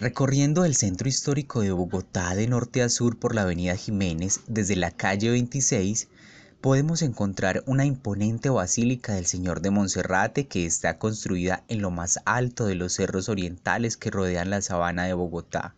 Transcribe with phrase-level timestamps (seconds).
[0.00, 4.76] Recorriendo el centro histórico de Bogotá de norte a sur por la avenida Jiménez desde
[4.76, 6.06] la calle 26,
[6.60, 12.20] podemos encontrar una imponente basílica del Señor de Monserrate que está construida en lo más
[12.26, 15.74] alto de los cerros orientales que rodean la sabana de Bogotá.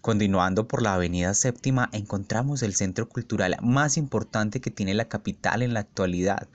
[0.00, 5.62] Continuando por la avenida séptima encontramos el centro cultural más importante que tiene la capital
[5.62, 6.48] en la actualidad,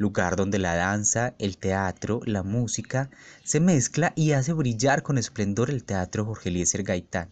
[0.00, 3.10] lugar donde la danza, el teatro, la música
[3.44, 7.28] se mezcla y hace brillar con esplendor el Teatro Jorge Eliezer Gaitán,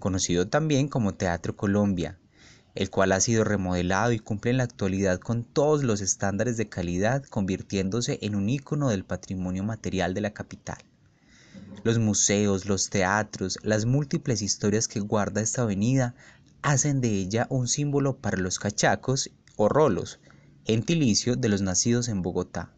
[0.00, 2.18] conocido también como Teatro Colombia,
[2.74, 6.68] el cual ha sido remodelado y cumple en la actualidad con todos los estándares de
[6.68, 10.78] calidad, convirtiéndose en un ícono del patrimonio material de la capital.
[11.84, 16.16] Los museos, los teatros, las múltiples historias que guarda esta avenida
[16.60, 20.18] hacen de ella un símbolo para los cachacos o rolos,
[20.64, 22.72] gentilicio de los nacidos en Bogotá.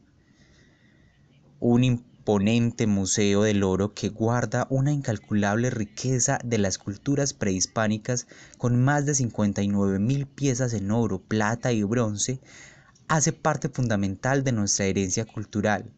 [1.60, 8.26] Un imponente museo del oro que guarda una incalculable riqueza de las culturas prehispánicas
[8.58, 12.40] con más de 59 mil piezas en oro, plata y bronce,
[13.06, 15.92] hace parte fundamental de nuestra herencia cultural.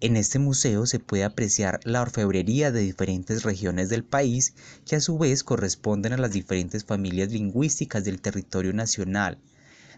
[0.00, 4.54] En este museo se puede apreciar la orfebrería de diferentes regiones del país
[4.86, 9.38] que a su vez corresponden a las diferentes familias lingüísticas del territorio nacional,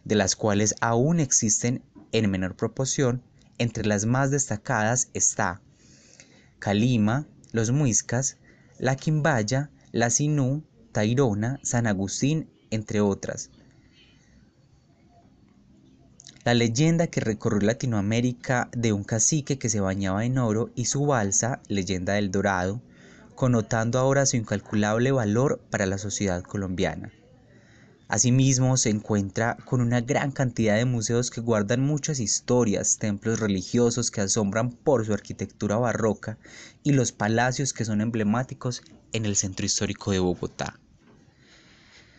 [0.07, 3.23] de las cuales aún existen en menor proporción,
[3.59, 5.61] entre las más destacadas está
[6.61, 8.39] Calima, los Muiscas,
[8.79, 10.63] la Quimbaya, la Sinú,
[10.93, 13.51] Tairona, San Agustín, entre otras.
[16.45, 21.05] La leyenda que recorrió Latinoamérica de un cacique que se bañaba en oro y su
[21.05, 22.81] balsa, leyenda del Dorado,
[23.35, 27.11] connotando ahora su incalculable valor para la sociedad colombiana.
[28.17, 34.11] Asimismo, se encuentra con una gran cantidad de museos que guardan muchas historias, templos religiosos
[34.11, 36.39] que asombran por su arquitectura barroca
[36.83, 38.81] y los palacios que son emblemáticos
[39.13, 40.81] en el centro histórico de Bogotá.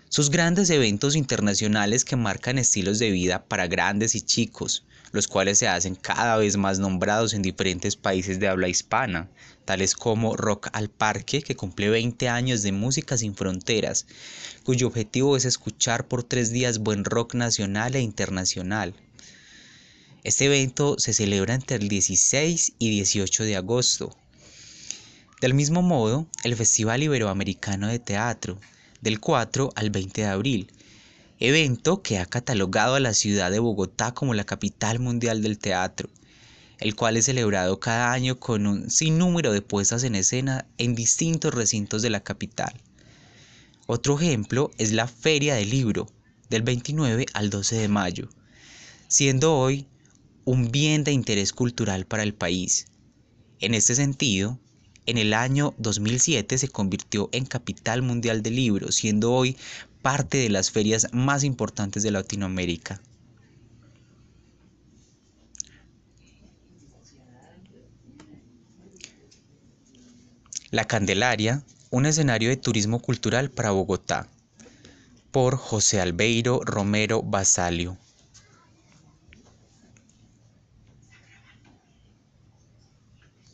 [0.07, 5.59] Sus grandes eventos internacionales que marcan estilos de vida para grandes y chicos, los cuales
[5.59, 9.29] se hacen cada vez más nombrados en diferentes países de habla hispana,
[9.65, 14.05] tales como Rock al Parque, que cumple 20 años de Música sin Fronteras,
[14.63, 18.93] cuyo objetivo es escuchar por tres días buen rock nacional e internacional.
[20.23, 24.15] Este evento se celebra entre el 16 y 18 de agosto.
[25.39, 28.59] Del mismo modo, el Festival Iberoamericano de Teatro,
[29.01, 30.71] del 4 al 20 de abril,
[31.39, 36.09] evento que ha catalogado a la ciudad de Bogotá como la capital mundial del teatro,
[36.79, 41.53] el cual es celebrado cada año con un sinnúmero de puestas en escena en distintos
[41.53, 42.73] recintos de la capital.
[43.85, 46.07] Otro ejemplo es la Feria del Libro,
[46.49, 48.29] del 29 al 12 de mayo,
[49.07, 49.87] siendo hoy
[50.45, 52.87] un bien de interés cultural para el país.
[53.59, 54.59] En este sentido,
[55.05, 59.55] en el año 2007 se convirtió en capital mundial del libro, siendo hoy
[60.07, 63.01] parte de las ferias más importantes de Latinoamérica.
[70.71, 74.29] La Candelaria, un escenario de turismo cultural para Bogotá,
[75.31, 77.97] por José Albeiro Romero Basalio.